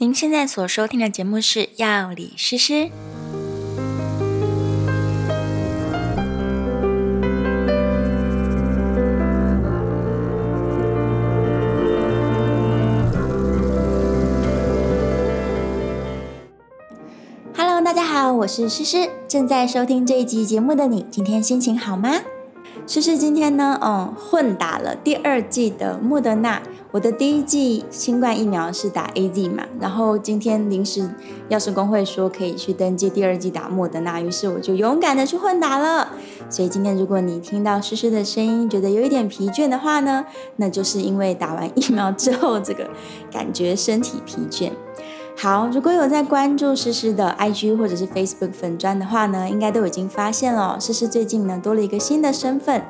[0.00, 2.72] 您现在所收听的节目是《药理诗诗》。
[17.56, 19.10] Hello，大家好，我是诗诗。
[19.26, 22.20] 正在收听这一集节目的你，今天心情好吗？
[22.86, 26.62] 诗诗今天呢，嗯，混打了第二季的莫德纳。
[26.90, 31.06] 我的第一剂新冠疫苗是打 AZ 嘛，然后今天临时
[31.50, 36.08] 药师公会说可以去登记第二剂打莫德纳，于是我就勇敢的去混打了。
[36.48, 40.24] 所以今天如果你听到诗诗的声音，觉得有一点疲倦的话呢，
[40.56, 42.88] 那就是因为打完疫苗之后这个
[43.30, 44.72] 感觉身体疲倦。
[45.36, 52.82] 好，如果有在关注诗诗的 IG 或者是 Facebook 粉专的话呢，应该都已经发现了，诗诗最近呢多了一个新的身份，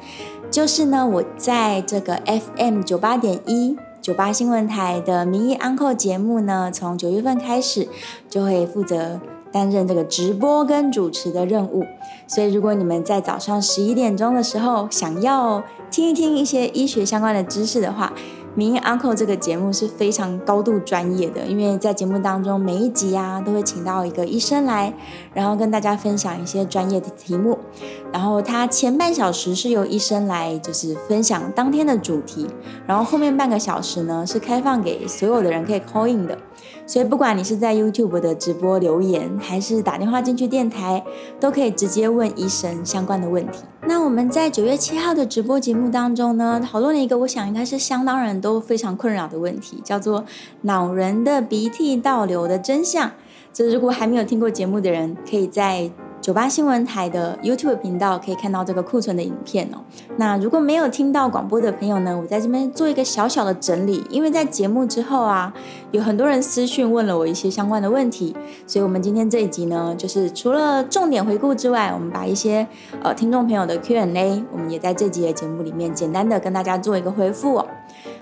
[0.53, 3.77] 就是呢我在这个 FM 九八点一。
[4.09, 7.87] 酒吧新闻台的名医安扣节目呢，从九月份开始
[8.27, 9.21] 就会负责
[9.53, 11.85] 担任这个直播跟主持的任务。
[12.27, 18.15] 所以，如果你们在早上十一点钟的时候想要听一听一些医学相关的知识的话，
[18.59, 24.93] 名医 Uncle 这个节目是非常高度专业的，因为在节目当中每一集啊都会请到一个医生来，
[25.33, 27.57] 然后跟大家分享一些专业的题目。
[28.13, 32.49] 然后他前半小时是由医生来就是分享当天的主题，
[32.85, 36.37] 然后后面半个小时呢是开放给所有的人可以 call in 的。
[36.85, 41.05] 所以不管你是在 YouTube 的直播留言，还是打电话进去电台，
[41.39, 43.61] 都可以直接问医生相关的问题。
[43.87, 50.25] 那我们在九月七号的直播节目当中呢，讨论了一个我想应该是相当人都非常困扰的问题，叫做
[50.63, 53.13] 老人的鼻涕倒流的真相。
[53.53, 55.91] 这如果还没有听过节目的人，可以在。
[56.21, 59.79] 九八新闻台的 YouTube 频道可以看到这个库存的影片哦。
[60.17, 65.53] 那如果没有听到广播的朋友呢，我在这边做一个小小的整理，因为在节目之后啊，
[65.91, 68.37] 有很多人私讯问了我一些相关的问题，
[68.67, 72.67] 所以我们今天这一集呢，就是除了重点回顾之外，我们把一些
[73.03, 77.67] 呃听众朋友的 Q&A，我们也在这集的节目里面简单的跟大家做一个回复哦。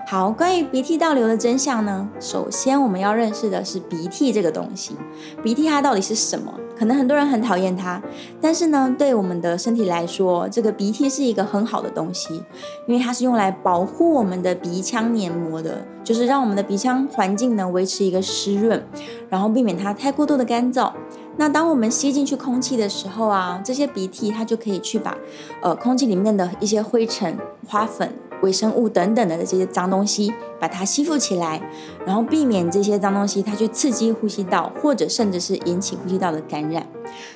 [0.09, 4.95] 好，关于鼻涕倒流的真相呢，首先我们要认识的是鼻涕这个东西，
[5.43, 6.53] 鼻涕它到底是什么？
[6.77, 8.01] 可能很多人很讨厌它，
[8.39, 12.41] 但是呢，对我们的身体来说，这个鼻涕是一个很好的东西，
[12.87, 18.81] 因为它是用来保护我们的鼻腔黏膜的，就是让我们的鼻腔环境呢维持一个湿润，
[19.27, 20.89] 然后避免它太过度的干燥。
[21.35, 25.17] 那当我们吸进去空气的时候啊，这些鼻涕它就可以去把
[25.61, 27.37] 呃空气里面的一些灰尘、
[27.67, 28.09] 花粉。
[28.41, 31.61] 微生物等等的这些脏东西，把它吸附起来，
[32.05, 36.87] 然后避免这些脏东西它去刺激呼吸道，或者甚至是引起呼吸道的感染。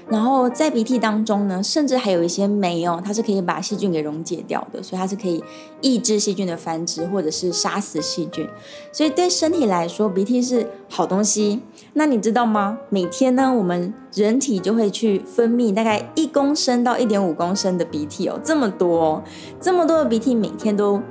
[0.10, 5.42] 然后在鼻涕当中呢，甚至还有一些酶哦，它是可以把细菌给溶解掉的，所以它是可以
[5.80, 8.48] 抑制细菌的繁殖，或者是杀死细菌。
[8.92, 11.62] 所以对身体来说，鼻涕是好东西。
[11.94, 12.80] 那你知道吗？
[12.90, 19.24] 每天呢，我们人体就会去分泌大概一公升到一点五公升的鼻涕哦，这么多，
[19.60, 21.02] 这么多的鼻涕，每天都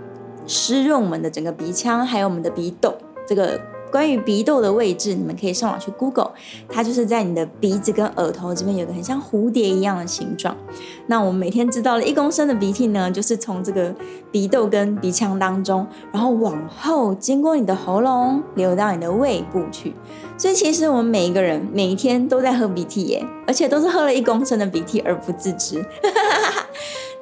[0.50, 2.94] 湿润我们的整个鼻腔，还有我们的鼻窦，
[3.26, 3.60] 这个。
[3.90, 6.30] 关于鼻窦的位置，你们可以上网去 Google，
[6.68, 10.56] 它就是在你的鼻子跟额头这边有个很像蝴蝶一样的形状。
[11.08, 13.92] 那我们每天知道了一公升的鼻涕呢，就是从这个
[14.30, 19.92] 鼻窦跟鼻腔当中，然后往后经过你的喉咙流到你的胃部去。
[20.38, 25.82] 所以其实我们每一个人每一天都在喝鼻涕耶，而且都是喝了一公升的鼻涕而不自知。
[25.82, 26.66] 哈哈哈哈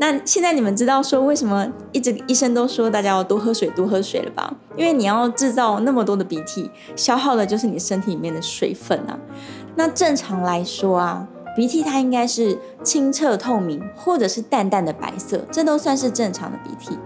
[0.00, 4.54] 那现在你们知道说为什么一直医生都说大家要多喝水，多喝水了吧？
[4.76, 9.19] 因为你要制造那么多的鼻涕，消耗的就是你身体里面的水分啊。
[9.75, 11.26] 那正常来说啊，
[11.56, 16.97] 鼻涕它应该是清澈透明，或者是淡淡的白色，这都算是正常的鼻涕。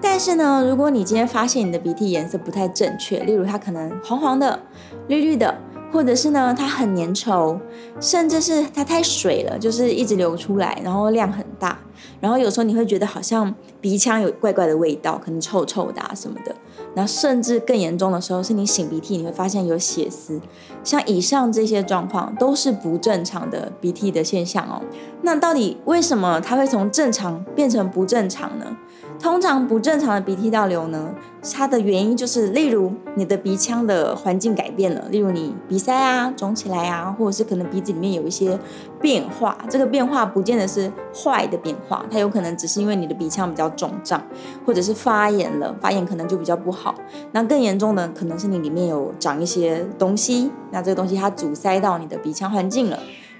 [0.00, 4.60] 但是呢，如果你今天发现你的鼻涕颜色不太正确，例如它可能黄黄的、
[5.08, 5.58] 绿绿的。
[5.92, 7.58] 或者是呢，它很粘稠，
[8.00, 11.78] 甚至是它太水了，就是一直流出来，然后量很大，
[12.18, 16.54] 然后有时候你会觉得好像鼻腔有怪怪的味道，可能臭臭的啊什么的。
[16.94, 20.40] 然后甚至更严重的时候，是你擤鼻涕，你会发现有血丝。
[20.82, 24.82] 像以上这些状况都是不正常的鼻涕的现象哦。
[25.22, 28.76] 那到底为什么它会从正常变成不正常呢？
[29.22, 31.14] 通常不正常的鼻涕倒流呢，
[31.54, 38.58] 它的原因就是，例如你的鼻腔的环境改变了，例如你鼻塞啊肿起来啊，或者是可能鼻子里面有一些
[39.00, 39.56] 变化。
[39.70, 44.20] 这个变化不见得是坏的变化，它有可能只是因为你的鼻腔比较肿胀，
[44.66, 46.96] 或者是发炎了，发炎可能就比较不好。
[47.30, 52.98] 那更严重的可能是你里面有长一些东西，那这个东西它阻塞到你的鼻腔环境了，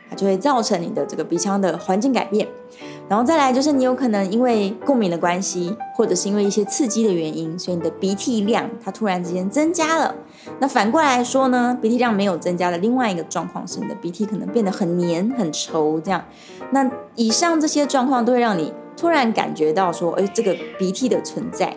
[0.08, 2.46] 它就会造成你的这个鼻腔的环境改变。
[3.08, 10.14] 然后再来就是你有可能因为过敏的关系，或者是因为一些刺激的原因，所以你的鼻涕量它突然之间增加了。
[10.58, 16.24] 那反过来说呢，鼻涕量没有增加的另外一个状况是你的鼻涕可能变得很黏很稠这样。
[16.70, 21.76] 那以上这些状况都会让你突然感觉到说，哎，这个鼻涕的存在。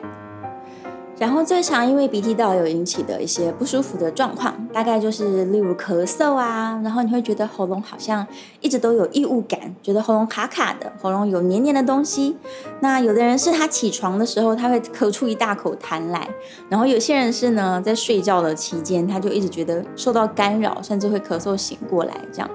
[1.18, 8.26] 然后最常因为鼻涕倒流引起的一些不舒服的状况，大概就是例如咳嗽啊，然后你会觉得喉咙好像
[8.60, 12.36] 一直都有异物感，觉得喉咙卡卡的，喉咙有黏黏的东西。
[12.82, 16.28] 那有的人是他起床的时候他会咳出一大口痰来，
[16.70, 22.50] 然后有些人是呢在睡觉的期间他就一直觉得受到干扰，甚至会咳嗽醒过来这样。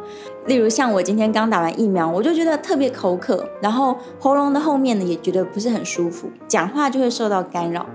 [0.46, 7.86] 例如像我今天刚打完疫苗，我就觉得特别口渴，然后喉咙的后面呢也觉得不是很舒服，讲话就会受到干扰。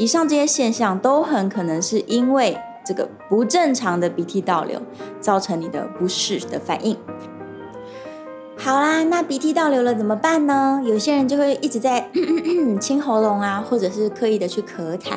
[0.00, 4.80] 以上这些现象都很可能是因为这个不正常的鼻涕倒流
[5.20, 6.96] 造成你的不适的反应。
[8.56, 10.80] 好啦，那鼻涕倒流了怎么办呢？
[10.86, 15.16] 有些人就会一直在咳咳咳清喉咙啊，或者是刻意的去咳痰，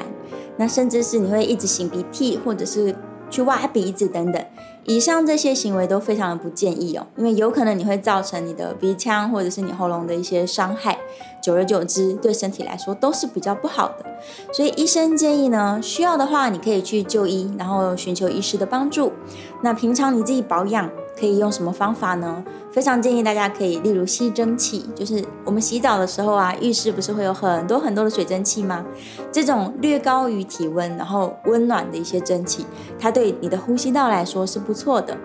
[0.57, 2.94] 那甚至是你会一直擤鼻涕，或者是
[3.33, 4.45] 去挖鼻子等等。
[4.85, 11.00] 以上这些行为都非常的不建议哦，因为有可能你会造成你的鼻腔或者是你喉咙的一些伤害，
[11.41, 14.06] 久而久之对身体来说都是比较不好的。
[14.51, 19.13] 所以医生建议呢，需要的话你可以去就医，然后寻求医师的帮助。
[19.62, 20.89] 那平常你自己保养
[21.23, 22.43] 可以用什么方法呢？
[22.69, 28.83] 非常建议大家可以，例如吸蒸汽，就是我们洗澡的时候啊，浴室不是会有很多很多的水蒸气吗？
[29.31, 32.65] 这种略高于体温，然后温暖的一些蒸汽，
[32.99, 35.15] 它对你的呼吸道来说是不错的。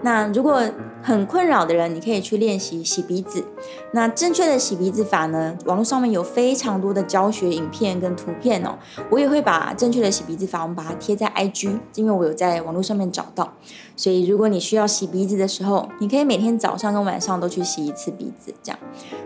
[0.00, 0.62] 那如果
[1.02, 3.44] 很困扰的人，你可以去练习洗鼻子。
[3.92, 8.76] 那正确的洗鼻子法呢，网络上面有非常多的教学影片跟图片哦。
[9.10, 13.52] 我也会把正确的洗鼻子法，我们把它贴在 IG，因为我有在网络上面找到。
[13.96, 18.78] 所以如果你需要洗鼻子的时候，你可以每天早上跟晚上都去洗一次鼻子，这样。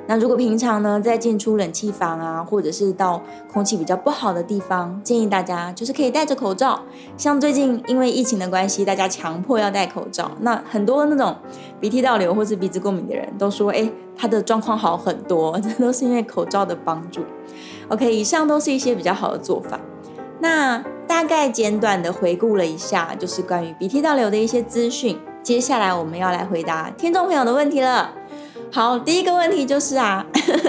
[0.07, 3.21] 那如果平常呢，在进出冷气房啊，或者是到
[3.53, 6.81] 空气比较不好的地方，建议大家就是可以戴着口罩。
[7.17, 11.37] 像最近因为疫情的关系，大家强迫要戴口罩，那很多那种
[11.81, 17.21] 鼻涕倒流或是鼻子过敏的人都说，哎，他的状况好很多， 这都是因为口罩的帮助。
[17.89, 19.79] OK，以上都是一些比较好的做法。
[20.41, 25.19] 那大概简短的回顾了一下，就是关于鼻涕倒流的一些资讯。
[25.43, 28.13] 接下来我们要来回答听众朋友的问题了。
[28.71, 30.25] 好，第一个问题就是啊，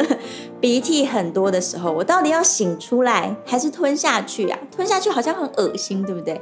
[0.60, 4.60] 鼻涕很多的时候，我到底要擤出来还是吞下去啊？
[4.76, 6.42] 吞下去好像很恶心，对不对？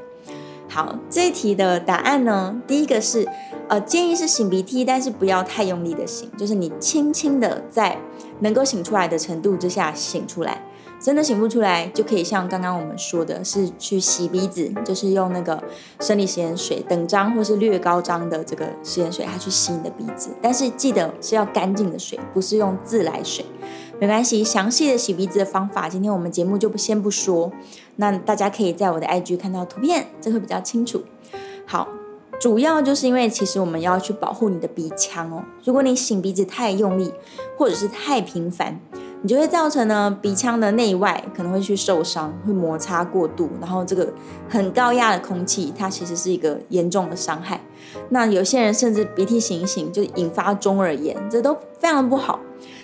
[0.73, 3.27] 好，这一题的答案呢，第一个是，
[3.68, 7.97] 呃，建议是擤鼻涕，但是不要太用力的擤，就是你轻轻的在
[8.39, 10.63] 能够擤出来的程度之下擤出来。
[10.97, 15.62] 真的擤不出来，就可以像刚刚我们说的，是去洗鼻子，就是用那个
[16.00, 20.29] 生理食盐水等张或是略高张的这个食盐水，它去洗你的鼻子。
[20.41, 23.44] 但是记得是要干净的水，不是用自来水。
[24.01, 27.51] 没关系，详细的洗鼻子的方法，今天我们节目就不先不说。
[27.98, 31.03] 那大家可以在我的 IG 看到图片，这会比较清楚。
[31.68, 31.88] 好，
[32.39, 35.44] 主要就是因为其实我们要去保护你的鼻腔哦。
[35.63, 37.13] 如果你擤鼻子太用力，
[37.56, 38.80] 或者是太频繁，
[39.21, 44.12] 你就会造成呢鼻腔的内外可能会去受伤，会摩擦过度，然后这个
[44.50, 47.62] 很高压的空气，它其实是一个严重的伤害。
[48.09, 52.39] 那有些人甚至鼻涕擤一擤就引发中耳炎，这都非常的不好。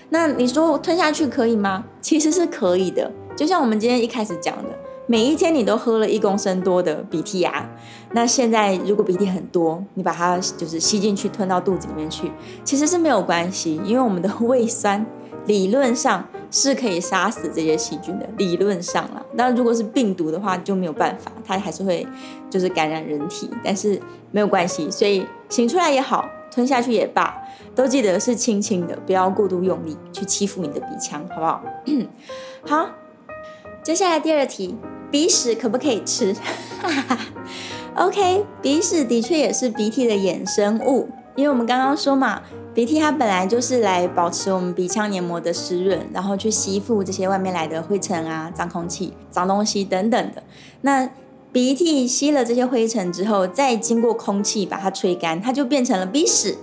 [0.09, 1.83] 那你说吞下去可以吗？
[2.01, 3.11] 其实是可以的。
[3.35, 4.69] 就像我们今天一开始讲的，
[5.05, 7.69] 每一天你都喝了一公升多的鼻涕啊。
[8.13, 12.31] 那现在如果鼻涕很多，你把它就是吸进去吞到肚子里面去，
[12.63, 15.05] 其实是没有关系，因为我们的胃酸。
[15.47, 19.25] 理论上是可以杀死这些细菌的，理论上啦。
[19.35, 22.05] 那如果是病毒的话就没有办法，它还是会
[22.49, 23.97] 就是感染人体，但是
[24.31, 27.39] 没有关系，所以醒出来也好，吞下去也罢，
[27.75, 31.63] 都记得是轻轻的，不要过度用力去欺负你的鼻腔，好不好？
[32.65, 32.89] 好，
[33.83, 34.75] 接下来第二题，
[35.11, 36.35] 鼻屎可不可以吃？
[37.93, 42.41] OK，鼻屎的确也是鼻涕的衍生物，因为我们刚刚说嘛。
[42.73, 50.43] 鼻涕它本来就是来保持我们鼻腔黏膜的湿润，然后去吸附这些外面来的灰尘啊、脏空气、脏东西等等的。
[50.81, 51.09] 那
[51.57, 56.55] 鼻涕吸了这些灰尘之后，再经过空气把它吹干，它就变成了鼻屎。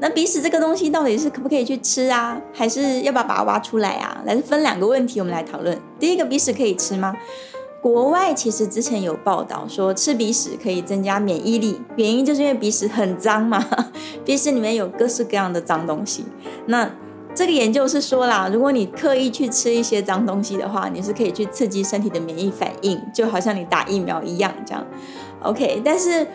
[0.00, 4.20] 那鼻屎这个东西到底是可不可以去吃啊，还是要不要把它挖出来啊？
[4.26, 5.80] 来分两个问题，我们来讨论。
[5.98, 7.16] 第一个，鼻屎可以吃吗？
[7.80, 13.66] 国外其实之前有报道说，吃鼻屎可以增加免疫力，原因就是因为鼻屎很脏嘛，
[14.26, 16.26] 鼻屎里面有各式各样的脏东西。
[16.66, 16.90] 那
[17.34, 24.86] 这个研究是说啦，如果你刻意去吃一些脏东西的话，你是可以去刺激身体的免疫反应，就好像你打疫苗一样这样。
[25.42, 26.26] OK，但是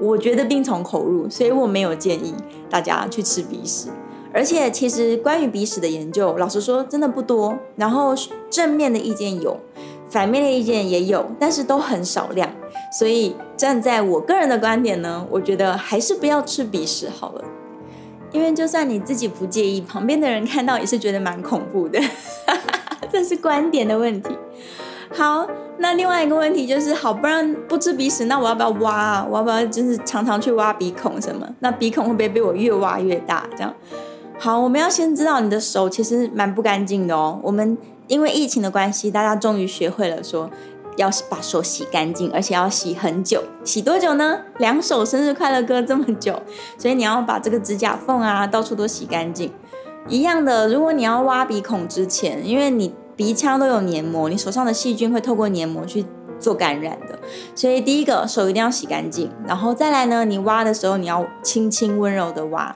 [0.00, 2.34] 我觉得病从口入，所以我没有建议
[2.68, 3.88] 大家去吃鼻屎。
[4.34, 7.56] 而且其实关于鼻屎的研究，老实说真的不多。
[7.76, 8.14] 然后
[8.50, 9.60] 正面的意见有，
[10.08, 12.50] 反面的意见也有，但是都很少量。
[12.98, 17.44] 所以站在我个人的观点呢，我觉得还是不要吃鼻屎好了。
[18.32, 22.00] 因为就算你自己不介意，旁边的人看到也是觉得蛮恐怖的。
[23.12, 24.36] 这是观点的问题。
[25.14, 25.46] 好，
[25.76, 29.26] 那另外一个问题就是，好，不然不吃鼻屎，那我要不要挖啊？
[29.30, 31.46] 我要不要就是常常去挖鼻孔什么？
[31.60, 33.46] 那鼻孔会不会被我越挖越大？
[33.52, 33.74] 这样。
[34.38, 37.38] 好，我们要先知道你的手其实蛮不干净的哦。
[37.42, 40.50] 我们因为疫情的关系，大家终于学会了说。
[40.96, 43.42] 要把手洗干净，而且要洗很久。
[43.64, 44.38] 洗多久呢？
[44.58, 46.40] 两首生日快乐歌这么久，
[46.76, 49.50] 所以你要把这个指甲缝啊，到处都洗干净。
[50.08, 56.04] 一样的，如果你要挖鼻孔之前，因为你鼻腔都有黏膜，你手上的细菌会透过黏膜去。
[56.42, 57.16] 做感染的，
[57.54, 62.74] 所以第一个手一定要洗干净，然后再来呢，你挖的时候你要轻轻温柔的挖。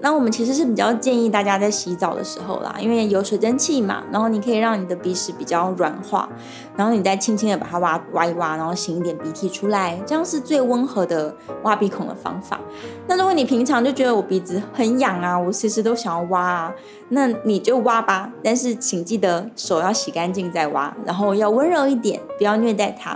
[0.00, 6.28] 那我们其实是比较建议大家在洗澡的时候啦，因为有水蒸气嘛，然后你可以让你的鼻屎比较软化，
[6.76, 11.34] 然后你再轻轻的把它挖挖一挖，然后擤一点鼻涕出来，这样是最温和的
[11.64, 12.60] 挖鼻孔的方法。
[13.08, 16.72] 那如果你平常就觉得我鼻子很痒啊，我随时都想要挖啊，
[17.08, 23.07] 那你就挖吧，但是请记得手要洗干净再挖，然后要温柔一点，不要虐待它。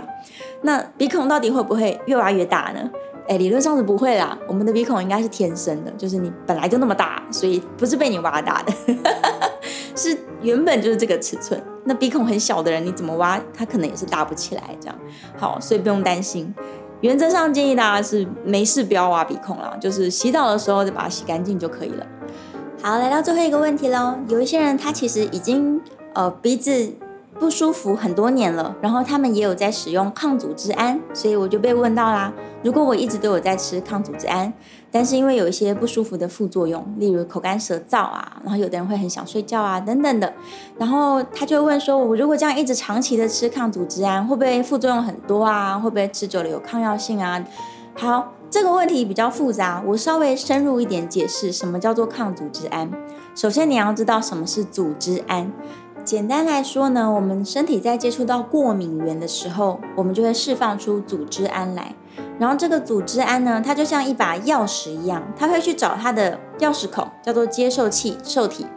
[0.61, 2.89] 那鼻孔到底会不会越挖越大呢？
[3.27, 4.37] 哎，理论上是不会啦。
[4.47, 8.73] 我们的鼻孔应该是天生的，就是你本来就那么大，所以不是被你挖大的，
[9.95, 11.61] 是原本就是这个尺寸。
[11.85, 14.63] 那鼻孔很小的人，你怎么挖，它可能也是大不起来。
[14.81, 14.95] 这样
[15.37, 16.53] 好，所以不用担心。
[16.99, 22.05] 原则上建议大家是没事不要挖鼻孔啦，就是洗澡的时候就把它洗干净就可以了。
[22.81, 24.15] 好，来到最后一个问题喽。
[24.27, 25.81] 有一些人他其实已经
[26.13, 26.93] 呃鼻子。
[27.39, 32.31] 不舒服很多年了，然后他们也有在使用抗组织胺，所以我就被问到啦。
[32.63, 34.53] 如果我一直都有在吃抗组织胺，
[34.91, 40.31] 但是因为有一些不舒服的副作用，例如口干舌燥啊，然后有的人会很想睡觉啊等等的，
[40.77, 45.77] 然后他就问说，我如果这样一直长期的吃抗组织胺，会不会副作用很多啊？
[45.77, 47.43] 会不会吃久了有抗药性啊？
[47.95, 52.89] 好，这个问题比较复杂，我稍微深入一点解释什么叫做抗组织胺。
[53.35, 55.51] 首先你要知道什么是组织胺。
[56.03, 61.95] 简单来说呢，我们身体在接触到过敏源的时候，我们就会释放出组织胺来。
[62.37, 68.67] 然后这个组织胺呢，它就像一把钥匙一样，它会去找它的钥匙孔，叫做接受器受体。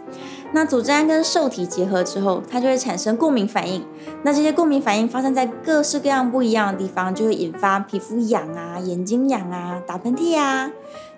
[0.53, 3.85] 那组织胺跟受体结合之后，它就会产生过敏反应。
[4.23, 10.71] 那这些过敏反应发生在各式各样不一样的地方，就会引发皮肤痒啊、眼睛痒啊、打喷嚏啊。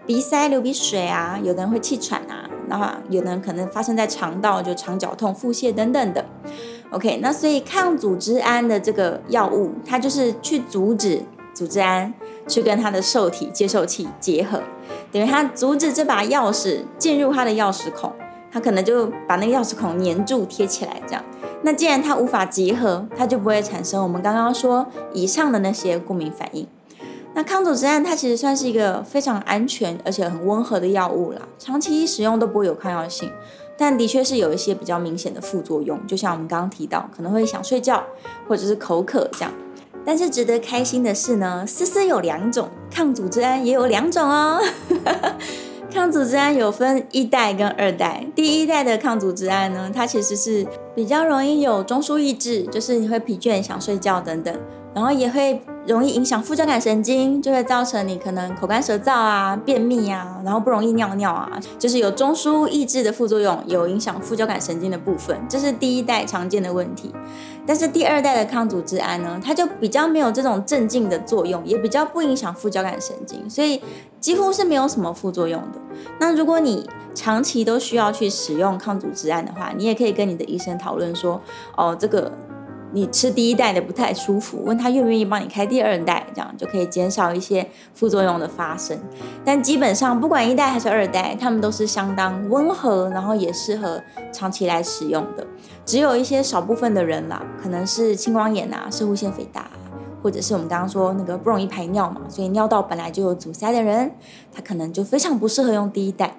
[0.08, 6.24] 鼻塞、流鼻水啊，有的人会气喘啊，然后有的人可能发生在肠道，就肠绞痛、腹泻等等的。
[6.88, 11.20] OK，那所以抗组织胺的这个药物，它就是去阻止
[11.52, 12.14] 组织胺
[12.46, 14.62] 去跟它的受体接受器结合，
[15.12, 18.10] 等于它阻止这把钥匙进入它的钥匙孔，
[18.50, 21.22] 它可能就把那个钥匙孔粘住贴起来，这样。
[21.60, 26.66] 那既然它无法结合，它就不会产生我们刚刚说以上的那些过敏反应。
[27.38, 33.30] 那抗组织胺它其实算是一个非常安全而且很温和的药物啦，长期使用都不会有抗药性，
[33.76, 38.02] 但的确是有一些比较明显的副作用，就像我们刚刚提到，可能会想睡觉
[38.49, 39.52] 或者是口渴这样。
[40.04, 44.61] 但是值得开心的是呢，思思有两种抗组织胺，也有两种哦。
[45.92, 54.52] 抗组织胺有分一代跟二代，第一代的抗组织胺呢，它其实是比较容易有中枢抑制，就是你会疲倦、想睡觉等等。
[54.92, 67.12] 然后也会容易影响副交感神经，就会造成你可能口干舌燥啊、便秘啊，然后不容易尿尿啊，就是有中枢抑制的副作用，有影响副交感神经的部分，这是第一代常见的问题。
[67.66, 73.83] 但是第二代的抗组织胺呢，它就比较没有这种镇静的作用，也比较不影响副交感神经，所以
[74.21, 75.78] 几乎是没有什么副作用的。
[76.21, 81.40] 那如果你长期都需要去使用抗组织胺的话，你也可以跟你的医生讨论说，
[81.76, 82.30] 哦，这个。
[82.92, 88.99] 你吃第一代的不太舒服，问他愿不愿意帮你开第二代，这样就可以减少一些副作用的发生。
[89.45, 94.02] 但基本上不管一代还是二代，他们都是相当温和，然后也适合
[94.33, 95.47] 长期来使用的。
[95.85, 99.68] 只有一些少部分的人啦，可能是青光眼啊、视物腺肥大。
[100.22, 104.10] 或者是我们刚刚说那个不容易排尿嘛，所以尿道本来就有阻塞的人，
[104.52, 106.34] 他可能就非常不适合用第一代。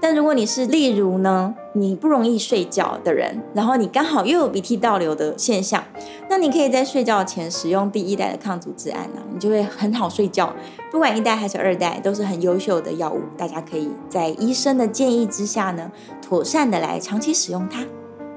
[0.00, 5.82] 但如果你是例如呢，你不容易睡觉的人，然后你刚好又有鼻涕倒流的现象，
[6.30, 10.52] 那你可以在睡觉前使用第一代的抗组织胺啊，你就会很好睡觉。
[10.92, 15.90] 不管一代还是二代，都是很优秀的药物，大家可以在医生的建议之下呢，
[16.22, 17.84] 妥善的来长期使用它。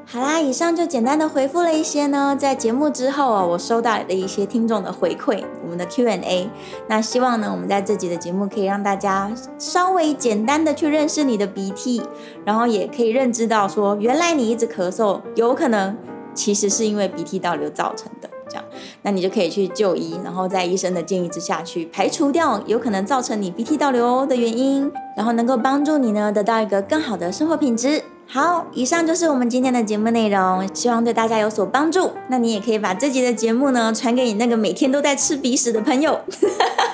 [0.09, 6.49] 好啦，以上就简单的回复了一些呢，在节目之后啊，我收到的一些听众的回馈，我们的 Q&A。
[6.87, 12.01] 那希望呢，我们在这集的节目可以让大家稍微简单的去认识你的鼻涕，
[12.45, 15.97] 然后也可以认知到说，原来你一直咳嗽，有可能
[16.33, 18.29] 其实是因为鼻涕倒流造成的。
[18.47, 18.63] 这样，
[19.01, 28.01] 那你就可以去就医，然后在医生的建议之下去排除掉有可能造成你鼻涕倒流的原因，然后能够帮助你呢得到一个更好的生活品质。
[28.29, 32.11] 好，以上就是我们今天的节目内容，希望对大家有所帮助。
[32.29, 36.19] 那你也可以把这集的节目呢传给你那个每天都在吃鼻屎的朋友，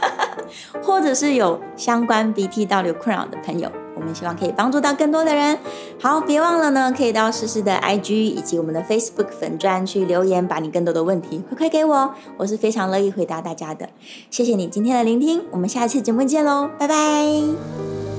[0.84, 3.70] 或者是有相关鼻涕倒流困扰的朋友。
[3.96, 5.58] 我们希望可以帮助到更多的人。
[6.00, 13.90] 好，别忘了呢，可以到诗诗的 IG 以及我们的 Facebook 粉专去留言，把你更多的问题回馈给我，我是非常乐意回答大家的。
[14.30, 18.13] 谢谢你今天的聆听，我们下一次节目见喽，拜拜。